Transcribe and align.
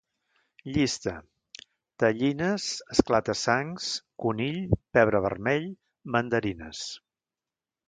Llista: 0.77 1.11
tellines, 2.03 2.65
esclata-sangs, 2.95 3.91
conill, 4.25 4.59
pebre 4.99 5.23
vermell, 5.29 5.71
mandarines 6.17 6.85